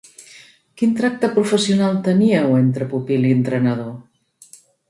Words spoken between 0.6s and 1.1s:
Quin